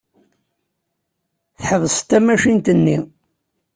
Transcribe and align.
Tḥebseḍ 1.57 1.99
tamacint-nni. 2.09 2.97